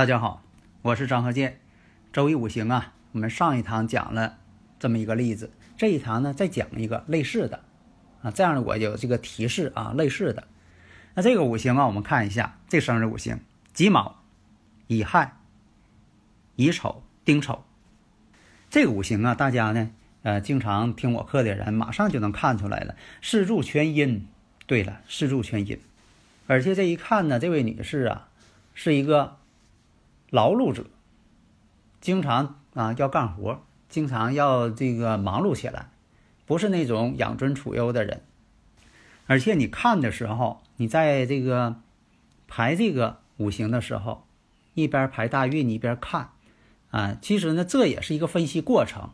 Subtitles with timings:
[0.00, 0.42] 大家好，
[0.80, 1.60] 我是张和建。
[2.10, 4.38] 周易五行啊，我们上一堂讲了
[4.78, 7.62] 这么一个例子，这一堂呢再讲一个类似的
[8.22, 10.44] 啊，这样呢我有这个提示啊，类似的。
[11.12, 13.40] 那这个五行啊，我们看一下这生日五行：
[13.74, 14.22] 己卯、
[14.86, 15.36] 乙亥、
[16.56, 17.62] 乙丑、丁丑。
[18.70, 19.90] 这个五行啊，大家呢
[20.22, 24.26] 呃经常听我课的人，马上就能看出来了，四柱全阴。
[24.66, 25.78] 对了，四柱全阴，
[26.46, 28.28] 而且这一看呢，这位女士啊，
[28.72, 29.36] 是一个。
[30.30, 30.86] 劳碌者，
[32.00, 35.90] 经常啊要干活，经常要这个忙碌起来，
[36.46, 38.22] 不是那种养尊处优的人。
[39.26, 41.76] 而且你看的时候，你在这个
[42.48, 44.24] 排这个五行的时候，
[44.74, 46.30] 一边排大运一边看，
[46.90, 49.10] 啊，其实呢这也是一个分析过程，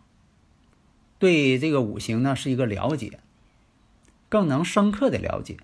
[1.18, 3.20] 对这个五行呢是一个了解，
[4.28, 5.56] 更能深刻的了解。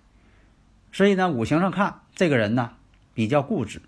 [0.92, 2.72] 所以呢，五行上看这个人呢
[3.14, 3.82] 比较固执。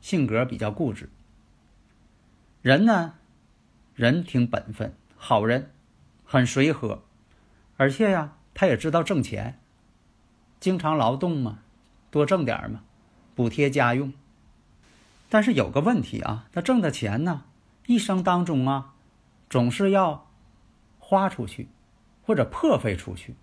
[0.00, 1.08] 性格比较固执，
[2.62, 3.14] 人呢，
[3.94, 5.72] 人挺本分，好人，
[6.24, 7.02] 很随和，
[7.76, 9.58] 而且呀，他也知道挣钱，
[10.60, 11.58] 经常劳动嘛，
[12.10, 12.82] 多挣点嘛，
[13.34, 14.12] 补贴家用。
[15.28, 17.44] 但是有个问题啊，他挣的钱呢，
[17.86, 18.94] 一生当中啊，
[19.50, 20.30] 总是要
[21.00, 21.68] 花出去，
[22.22, 23.34] 或者破费出去，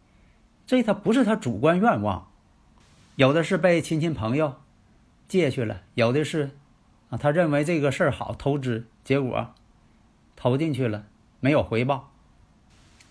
[0.66, 2.32] 这他不是他主观愿望，
[3.16, 4.63] 有的是被亲戚朋友。
[5.34, 6.52] 借去了，有的是，
[7.10, 9.52] 啊，他认为这个事儿好投资，结果
[10.36, 11.08] 投进去了
[11.40, 12.12] 没有回报。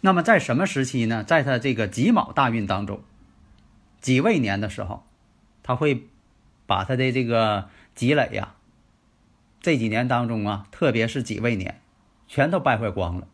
[0.02, 1.24] 那么在什么时期呢？
[1.24, 3.02] 在他这个己卯大运当中，
[4.00, 5.04] 己未年的时候，
[5.64, 6.06] 他会
[6.64, 8.54] 把他的这个积累呀，
[9.60, 11.80] 这几年当中啊，特别是己未年，
[12.28, 13.26] 全都败坏光了。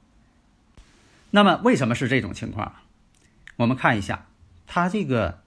[1.32, 2.76] 那么为什么是这种情况？
[3.56, 4.24] 我们看一下，
[4.66, 5.42] 他这个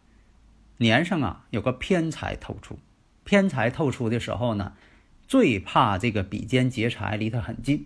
[0.78, 2.78] 年上啊有个偏财透出。
[3.24, 4.74] 偏财透出的时候呢，
[5.28, 7.86] 最怕这个比肩劫财离他很近。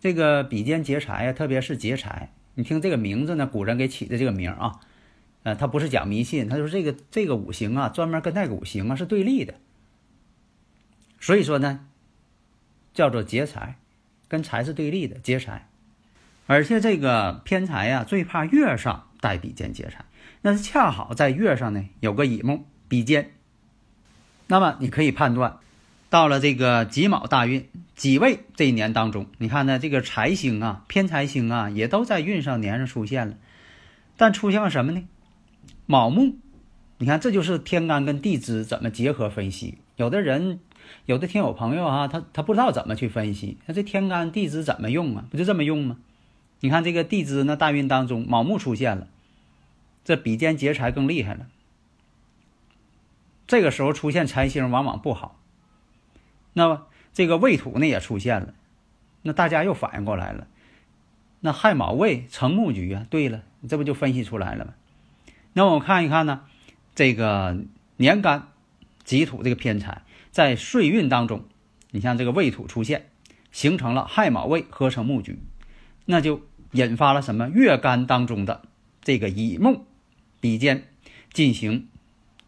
[0.00, 4.80] 这个比肩劫财呀，特别是劫财，你听这个名字呢，古人给起的这个名啊，
[5.42, 9.54] 呃，他不是讲迷信，他说这个这个五行啊，专门跟那个五行啊是对立的。
[11.20, 11.86] 所以说呢，
[12.94, 13.76] 叫做劫财，
[14.28, 15.68] 跟财是对立的劫财。
[16.46, 20.04] 而且这个偏财呀，最怕月上带比肩劫财，
[20.42, 23.32] 那恰好在月上呢有个乙木比肩。
[24.48, 25.58] 那么你可以判断，
[26.10, 33.36] 到了这个己卯大运己未这一年当中，你看呢，这个财星啊、偏财星啊，也都在运上年上出现了，
[34.16, 35.02] 但出现了什么呢？
[35.84, 36.36] 卯木，
[36.96, 39.78] 你看这就是天干跟地支怎么结合分析。
[39.96, 40.60] 有的人，
[41.04, 45.24] 有的听友朋友啊，他他不知道怎么去分析，那这天干地支怎么用啊？
[45.30, 45.98] 不就这么用吗？
[46.60, 49.08] 你看这个地支呢，大运当中卯木出现了，
[50.04, 51.46] 这比肩劫财更厉害了。
[53.48, 55.40] 这个时候出现财星往往不好，
[56.52, 58.52] 那么这个未土呢也出现了，
[59.22, 60.46] 那大家又反应过来了，
[61.40, 64.74] 那亥卯未成木局啊，对了，你这不就分析出来了吗？
[65.54, 66.44] 那我们看一看呢，
[66.94, 67.56] 这个
[67.96, 68.48] 年干
[69.02, 71.44] 己土这个偏财在岁运当中，
[71.90, 73.08] 你像这个未土出现，
[73.50, 75.38] 形成了亥卯未合成木局，
[76.04, 76.42] 那就
[76.72, 78.68] 引发了什么月干当中的
[79.00, 79.86] 这个乙木
[80.38, 80.86] 比肩
[81.32, 81.88] 进行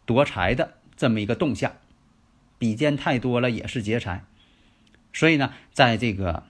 [0.05, 0.75] 夺财的。
[1.01, 1.77] 这么一个动向，
[2.59, 4.23] 比肩太多了也是劫财，
[5.11, 6.43] 所以呢，在这个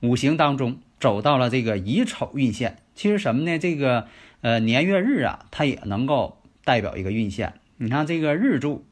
[0.00, 2.78] 五行当中走到了这个乙丑运线。
[2.96, 3.56] 其实什么呢？
[3.56, 4.08] 这个
[4.40, 7.60] 呃年月日啊，它也能够代表一个运线。
[7.76, 8.84] 你看这个日柱，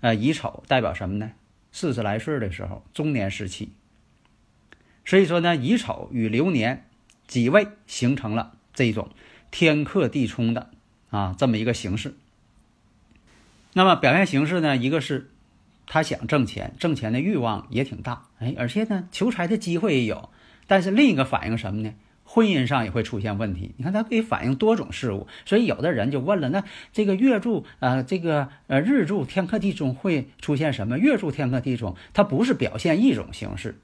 [0.00, 1.30] 呃乙丑代表什么呢？
[1.70, 3.68] 四十来岁的时候，中年时期。
[5.04, 6.88] 所以说呢，乙丑与流年
[7.28, 9.10] 己未形成了这种
[9.52, 10.70] 天克地冲的
[11.10, 12.16] 啊这么一个形式。
[13.74, 14.76] 那么表现形式呢？
[14.76, 15.30] 一个是，
[15.86, 20.30] 他想挣钱，挣钱的欲望也挺大，哎，而且呢，求财的机会也有。
[20.66, 21.92] 但是另一个反映什么呢？
[22.26, 23.74] 婚姻上也会出现问题。
[23.76, 25.26] 你看，它可以反映多种事物。
[25.44, 30.98] 所以有的人就问了：那这个月柱呃，这个呃日柱天克地冲会出现什么？
[30.98, 33.78] 月柱天克地冲，它不是表现一种形式。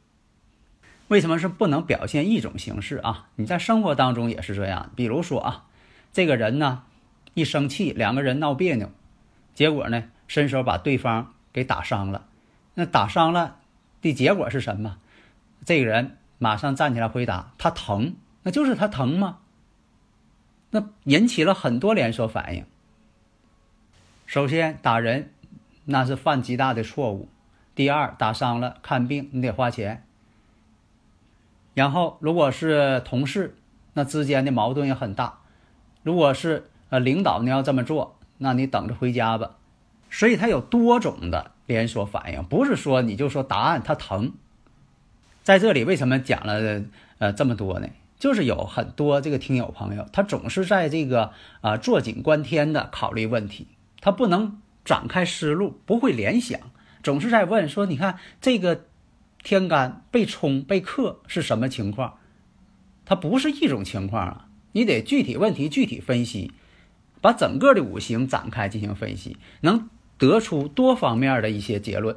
[1.08, 3.28] 为什么是不能表现一种形式啊？
[3.36, 4.90] 你在生活当中也是这样。
[4.96, 5.64] 比如说啊，
[6.12, 6.84] 这个人呢
[7.34, 8.90] 一生气，两个人闹别扭，
[9.54, 12.26] 结果呢伸手把对方给打伤了。
[12.74, 13.58] 那打伤了
[14.00, 14.98] 的结果是什么？
[15.64, 19.40] 这个人马上站起来回答：“他疼。”那就是他疼吗？
[20.70, 22.64] 那引起了很多连锁反应。
[24.24, 25.32] 首先打人，
[25.84, 27.28] 那是犯极大的错误。
[27.74, 30.04] 第二，打伤了看病你得花钱。
[31.74, 33.56] 然后，如果是同事，
[33.92, 35.40] 那之间的矛盾也很大。
[36.02, 39.52] 如果是呃领导，你要这么做，那你等着回家吧。
[40.10, 44.32] 所以它有多种的连锁反应，不是说你就说答案它疼。
[45.44, 46.82] 在这里为什么讲了
[47.18, 47.88] 呃这么多呢？
[48.18, 51.32] 就是有很多这个听友朋友，他总是在这个
[51.62, 53.66] 啊坐井观天的考虑问题，
[54.02, 56.60] 他不能展开思路，不会联想，
[57.02, 58.84] 总是在问说：你看这个
[59.42, 62.18] 天干被冲被克是什么情况？
[63.06, 66.52] 它不是一种情况啊，你得具体问题具体分析，
[67.20, 69.88] 把整个的五行展开进行分析，能
[70.18, 72.16] 得出多方面的一些结论。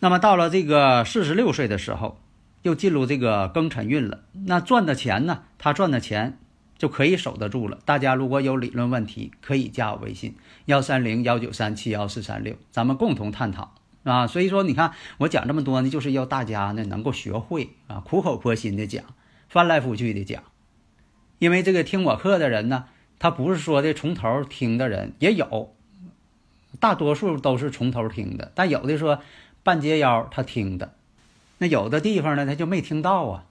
[0.00, 2.18] 那么到了这个四十六岁的时候。
[2.62, 5.44] 又进入这个庚辰运了，那赚的钱呢？
[5.56, 6.36] 他赚的钱
[6.76, 7.78] 就可以守得住了。
[7.84, 10.34] 大家如果有理论问题，可以加我微信
[10.64, 13.72] 幺三零幺九三七幺四三六，咱们共同探讨
[14.02, 14.26] 啊。
[14.26, 19.04] 所以说，你看我讲这么多呢，就是要大家呢能够学会啊，苦口婆心的讲，
[19.48, 20.42] 翻来覆去的讲。
[21.38, 22.86] 因为这个听我课的人呢，
[23.18, 25.74] 他不是说的从头听的人也有，
[26.78, 29.20] 大多数都是从头听的，但有的说
[29.62, 30.92] 半截腰他听的。
[31.58, 33.44] 那有的地方呢，他就没听到啊，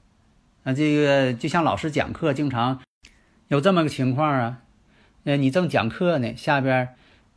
[0.63, 2.81] 那这个就像老师讲课，经常
[3.47, 4.61] 有这么个情况啊。
[5.23, 6.89] 那你正讲课呢，下边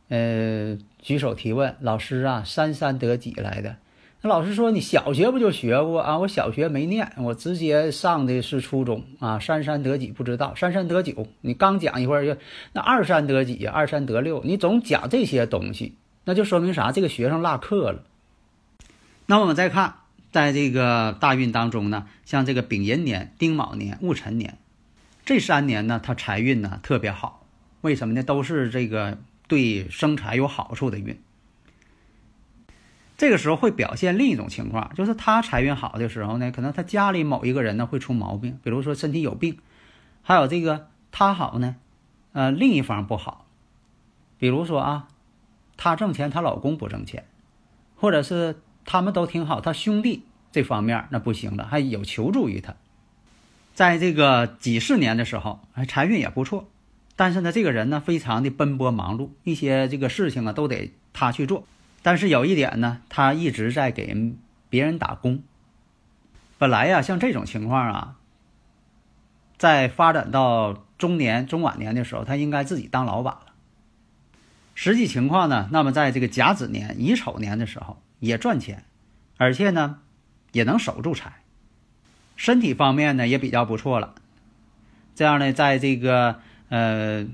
[0.09, 3.77] 呃举手提问，老师啊，三三得几来的？
[4.21, 6.17] 那老师说你小学不就学过啊？
[6.17, 9.39] 我小学没念，我直接上的是初中啊。
[9.39, 12.39] 三三得几不知道，三三得九，你刚讲一会儿就
[12.73, 13.65] 那二三得几？
[13.65, 15.95] 二三得六，你总讲这些东西，
[16.25, 16.91] 那就说明啥？
[16.91, 18.03] 这个学生落课了。
[19.25, 19.95] 那我们再看。
[20.31, 24.59] 在这个大运当中呢，像这个丙寅年、丁卯年、戊辰年，
[25.25, 27.47] 这三年呢，它财运呢特别好。
[27.81, 28.21] 为什么呢？
[28.21, 29.17] 都是这个
[29.47, 31.17] 对生财有好处的运。
[33.19, 39.57] 这个时候会表现另一种情况，就是他财运好的时候呢，可能他家里某一个人呢会出毛病，比如说身体有病；
[40.23, 41.75] 还有这个他好呢，
[42.33, 43.45] 呃，另一方不好。
[44.39, 45.07] 比如说啊，
[45.77, 47.25] 他挣钱，她老公不挣钱，
[47.95, 48.55] 或者是。
[48.85, 52.73] 他们都挺好，他兄弟这方面那不行了，还有求助于他。
[53.75, 56.67] 在这个几十年的时候，哎，财运也不错，
[57.15, 61.67] 但是呢，这个人呢非常的奔波忙碌，一些这个事情啊都得他去做。
[62.01, 64.33] 但是有一点呢，他一直在给
[64.69, 65.41] 别人打工。
[66.57, 68.15] 本来呀，像这种情况啊，
[69.57, 73.53] 在发展到中年、中晚年的时候，他应该自己当老板了。
[74.75, 78.01] 实际情况呢，那么在这个甲子年、乙丑年的时候。
[78.21, 78.83] 也赚钱，
[79.37, 79.99] 而且呢，
[80.51, 81.41] 也能守住财，
[82.35, 84.13] 身体方面呢也比较不错了。
[85.15, 87.25] 这样呢，在这个呃，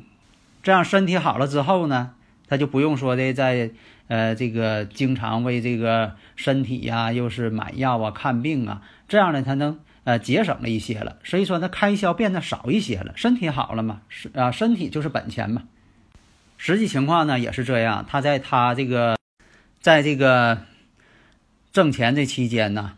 [0.62, 2.14] 这样身体好了之后呢，
[2.48, 3.72] 他就不用说的在
[4.08, 11.18] 呃这个经常为这个身体呀，又是买药啊、看病啊，这样呢，他能呃节省了一些了。
[11.24, 13.14] 所以说，他开销变得少一些了。
[13.16, 15.64] 身体好了嘛，是啊，身体就是本钱嘛。
[16.58, 19.18] 实际情况呢也是这样，他在他这个，
[19.82, 20.60] 在这个。
[21.74, 22.94] 挣钱这期间呢，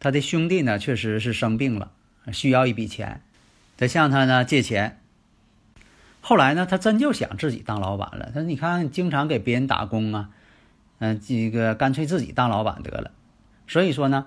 [0.00, 1.92] 他的兄弟呢确实是生病了，
[2.32, 3.22] 需要一笔钱，
[3.76, 5.01] 得向他呢借钱。
[6.24, 8.26] 后来呢，他真就想自己当老板了。
[8.26, 10.30] 他说：“你看，经常给别人打工啊，
[11.00, 13.10] 嗯，这个干脆自己当老板得了。”
[13.66, 14.26] 所以说呢，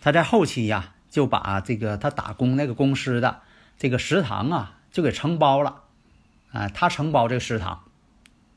[0.00, 3.40] 他在后期呀，就把这个他打工那个公司的
[3.76, 5.82] 这个食堂啊，就给承包了，
[6.52, 7.82] 啊，他承包这个食堂，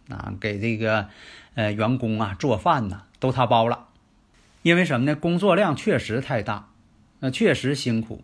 [0.10, 1.10] 啊，给这个
[1.56, 3.88] 呃员工啊做饭呢，都他包了。
[4.62, 5.16] 因为什么呢？
[5.16, 6.68] 工作量确实太大，
[7.20, 8.24] 那确实辛苦。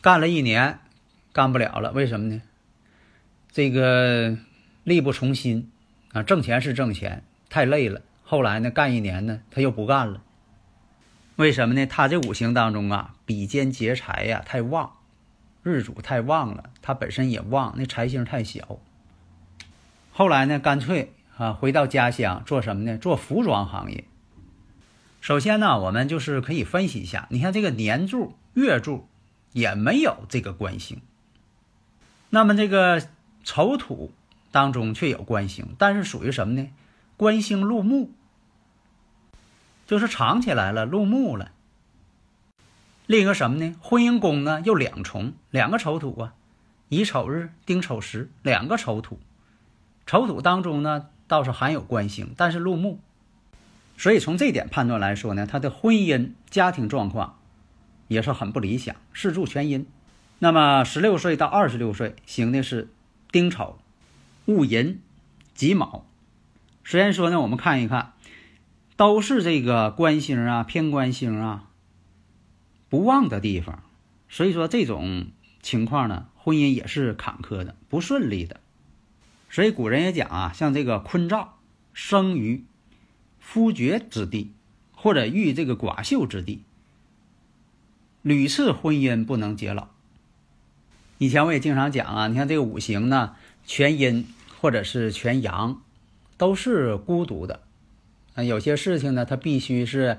[0.00, 0.78] 干了一年，
[1.32, 1.90] 干不了了。
[1.90, 2.42] 为什么呢？
[3.54, 4.36] 这个
[4.82, 5.70] 力不从心
[6.12, 8.02] 啊，挣钱是挣钱，太累了。
[8.24, 10.20] 后来呢，干一年呢，他又不干了。
[11.36, 11.86] 为什么呢？
[11.86, 14.94] 他这五行当中啊，比肩劫财呀，太旺，
[15.62, 18.80] 日主太旺了，他本身也旺，那财星太小。
[20.10, 22.98] 后来呢，干脆啊，回到家乡做什么呢？
[22.98, 24.02] 做服装行业。
[25.20, 29.06] 首先呢，我们就是可以分析一下，你看这个年柱、月柱
[29.52, 31.00] 也没有这个官星，
[32.30, 33.00] 那么这个
[33.44, 34.10] 丑土
[34.50, 36.68] 当中却有官星，但是属于什么呢？
[37.16, 38.10] 官星入木，
[39.86, 41.52] 就是藏起来了，入木了。
[43.06, 43.76] 另一个什么呢？
[43.80, 46.34] 婚姻宫呢又两重，两个丑土啊，
[46.88, 49.20] 乙丑日、丁丑时，两个丑土。
[50.06, 52.98] 丑土当中呢倒是含有官星，但是入木，
[53.96, 57.38] 所以从这点判断来说呢，他的婚姻家庭状况
[58.08, 59.86] 也是很不理想，四柱全阴。
[60.38, 62.88] 那么十六岁到二十六岁行的是
[63.34, 63.80] 丁丑、
[64.44, 65.00] 戊寅、
[65.56, 66.06] 己卯。
[66.84, 68.12] 虽然说呢，我们看一看，
[68.94, 71.68] 都是这个官星啊、偏官星啊。
[72.88, 73.82] 不旺的地方，
[74.28, 75.26] 所以说这种
[75.62, 78.60] 情况呢，婚姻也是坎坷的、不顺利的。
[79.50, 81.58] 所以古人也讲啊，像这个坤兆
[81.92, 82.64] 生于
[83.40, 84.52] 夫爵之地，
[84.92, 86.62] 或者遇这个寡秀之地，
[88.22, 89.88] 屡次婚姻不能结老。
[91.18, 94.26] 以前我也经常讲啊，你看这个五行呢，全阴
[94.60, 95.80] 或者是全阳，
[96.36, 97.60] 都是孤独的。
[98.34, 100.18] 啊，有些事情呢，他必须是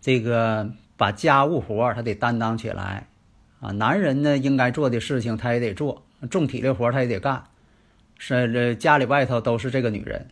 [0.00, 0.70] 这个。
[1.00, 3.06] 把家务活他得担当起来，
[3.60, 7.44] 啊，男人呢应该做的事情他也得做，重体力活他也得干，
[8.18, 10.28] 是这家里外头都是这个女人。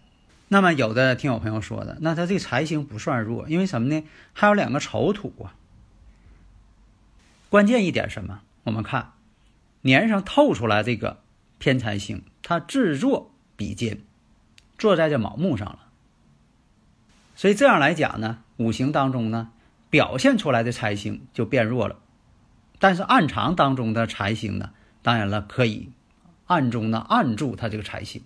[0.48, 4.04] 那么有的听有朋友说的，那他这财星不算弱，因为什么呢？
[4.34, 5.56] 还有两个丑土啊。
[7.48, 8.42] 关键一点什么？
[8.64, 9.12] 我们看
[9.82, 11.20] 年上透出来这个
[11.58, 14.00] 偏财星，它制作比肩，
[14.76, 15.78] 坐在这卯木上了。
[17.36, 19.50] 所以这样来讲呢，五行当中呢。
[19.90, 21.96] 表现出来的财星就变弱了，
[22.78, 25.88] 但是暗藏当中的财星呢，当然了，可以
[26.46, 28.20] 暗中呢按住他这个财星。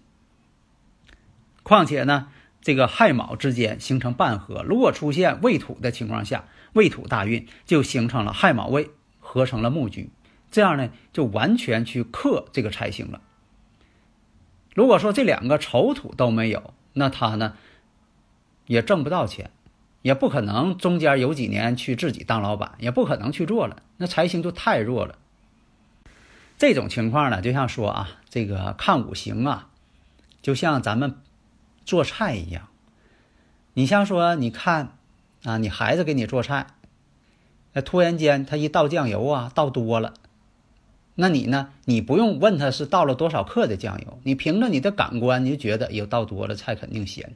[1.63, 8.91] 况且呢，这个亥卯之间形成半合，如果出现未土的情况下，未土大运就形成了亥卯未
[9.21, 10.11] 合成了木局，
[10.53, 13.21] 这样呢就完全去克这个财星了。
[14.77, 17.57] 如果说这两个丑土都没有，那他呢
[18.67, 19.51] 也挣不到钱。
[20.03, 25.17] 也不可能中间有几年去自己当老板，也不可能去做了，那财星就太弱了。
[26.59, 29.69] 这种情况呢，就像说啊，这个看五行啊，
[30.43, 31.15] 就像咱们
[31.85, 32.69] 做菜一样。
[33.75, 34.97] 你像说，你看
[35.45, 36.67] 啊，你孩子给你做菜，
[37.75, 40.15] 那突然间他一倒酱油啊，倒多了，
[41.15, 47.35] 那你呢，你不用问他是倒了多少克的酱油，你凭着你的感官，你就觉得有倒多了，菜肯定咸。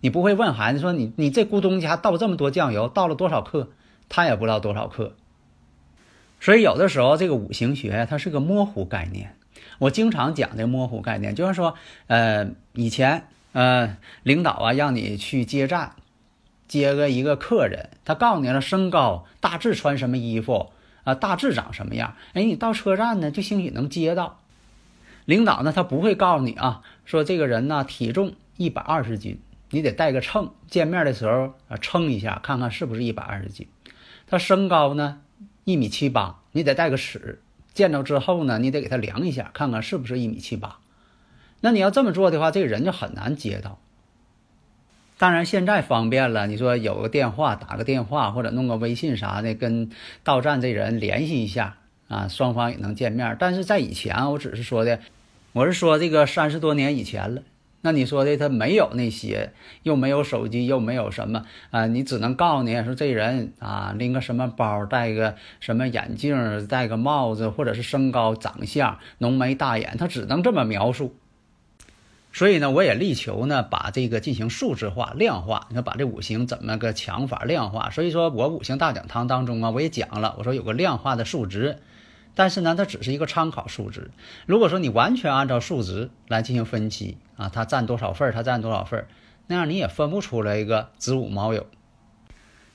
[0.00, 3.68] 你不会问孩子说你你这咕咚家倒这么多酱油，倒了多少克？
[4.08, 5.14] 他也不知道多少克。
[6.38, 9.34] 所以有的时候这个五行学它是个模糊概念。
[9.78, 11.74] 我经常讲这模糊概念，就是说，
[12.06, 15.92] 呃，以前呃领导啊让你去接站，
[16.68, 20.70] 接个一个客人，他告诉你了身高，大致穿什么衣服
[21.06, 22.16] 啊，大致长什么样。
[22.34, 24.40] 哎，你到车站呢就兴许能接到。
[25.24, 29.40] 领导呢他不会告诉你啊，说这个人呢体重一百二十斤。
[29.70, 33.66] 你得带个秤，见面的时候啊称一下，看看是不是一百二十斤。
[34.26, 35.20] 他身高呢
[35.64, 37.40] 一米七八，你得带个尺，
[37.72, 40.78] 见着之后呢，你得给他量一下，看看是不是一米七八。
[41.60, 43.78] 那你要这么做的话，这个人就很难接到。
[45.18, 49.90] 当然现在方便了，你说有个电话，打个电话或者弄个微信啥的，跟
[50.22, 53.34] 到站这人联系一下啊，双方也能见面。
[53.38, 55.00] 但是在以前，我只是说的，
[55.52, 57.42] 我是说这个三十多年以前了。
[57.82, 59.52] 那你说的他没有那些，
[59.84, 61.86] 又没有手机，又没有什么啊？
[61.86, 71.14] 你只能告诉你说这人啊，拎个什么包，戴个什么眼镜，戴个帽子，或者是身高、长相、浓眉大眼，他只能这么描述。
[72.36, 75.64] 所以呢，我也力求呢，把这个进行数字化、量化。
[75.70, 77.88] 你说把这五行怎么个强法量化？
[77.88, 81.78] 所以说我五行大讲堂当中啊，我也讲了，我说有个量化的数值。
[82.34, 84.10] 但是呢，它只是一个参考数值。
[84.44, 89.08] 如果说你完全按照数值来进行分析啊，它占多少份儿，它占多少份儿，
[89.46, 91.62] 那样你也分不出来一个子午卯酉。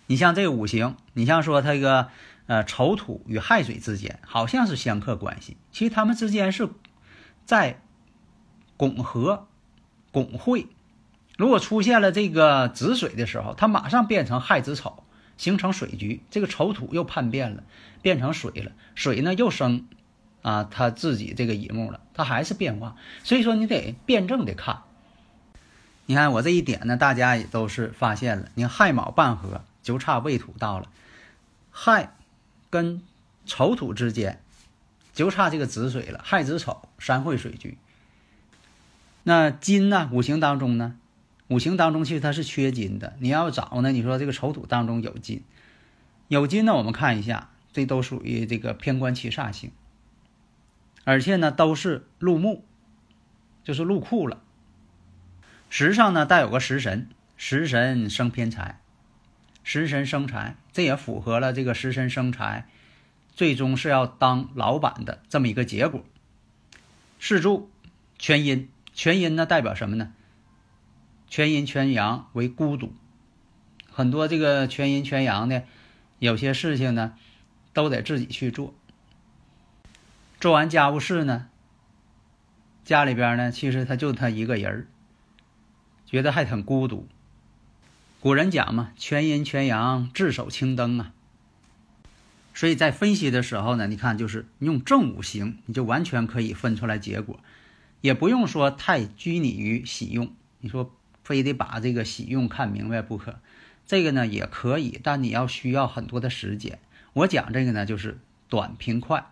[0.07, 2.07] 你像这个五行，你像说它一个
[2.47, 6.67] 呃丑土与亥水之间好像是相克关系，其实它们之间是
[7.45, 7.79] 在
[8.75, 9.45] 拱合、
[10.11, 10.67] 拱会。
[11.37, 15.03] 如果出现了这个子水的时候，它马上变成亥子丑。
[15.37, 17.63] 形成水局，这个丑土又叛变了，
[18.03, 18.73] 变成水了。
[18.93, 19.87] 水呢又生，
[20.43, 22.95] 啊，它自己这个乙木了，它还是变化。
[23.23, 24.83] 所以说你得辩证的看。
[26.05, 28.49] 你看我这一点呢，大家也都是发现了。
[28.53, 30.89] 你看亥卯半合，就差未土到了。
[31.71, 32.15] 亥
[32.69, 33.01] 跟
[33.47, 34.43] 丑土之间，
[35.15, 36.21] 就差这个子水了。
[36.23, 37.79] 亥子丑，三会水局。
[39.23, 40.09] 那金呢？
[40.11, 40.95] 五行当中呢？
[41.47, 43.91] 五行当中其实它是缺金的，你要找呢？
[43.91, 45.43] 你说这个丑土当中有金，
[46.27, 46.73] 有金呢？
[46.73, 49.71] 我们看一下，这都属于这个偏官七煞星，
[51.03, 52.63] 而且呢都是入木，
[53.63, 54.41] 就是入库了。
[55.69, 58.79] 时上呢带有个食神，食神生偏财，
[59.63, 62.67] 食神生财，这也符合了这个食神生财，
[63.35, 66.03] 最终是要当老板的这么一个结果。
[67.19, 67.69] 四柱
[68.17, 68.69] 全阴，
[69.01, 70.13] 全阴呢代表什么呢？
[71.27, 72.93] 全阴全阳为孤独，
[73.91, 75.63] 很多这个全阴全阳的，
[76.19, 77.15] 有些事情呢，
[77.73, 78.75] 都得自己去做。
[80.39, 81.47] 做完家务事呢，
[82.85, 84.85] 家里边呢，其实他就他一个人，
[86.05, 87.07] 觉得还挺孤独。
[88.19, 91.11] 古人讲嘛，全阴全阳，自守青灯啊。
[92.53, 97.39] 所以在分析的时候呢，你看就是用正五行，你就完全可以分出来结果，
[98.01, 100.31] 也不用说太拘泥于喜用。
[100.59, 100.93] 你说
[101.23, 103.35] 非得把这个喜用看明白不可，
[103.87, 106.79] 这个呢也可以，但你要需要很多的时间。
[107.13, 109.31] 我讲这个呢，就是短平快，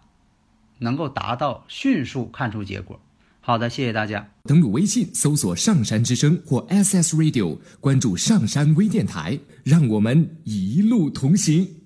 [0.80, 3.00] 能够达到迅速看出结果。
[3.42, 4.30] 好的，谢谢大家。
[4.44, 11.79] 登录微信搜索“上山之声”或 SS Radio，关注上山微电台，让我们一路同行。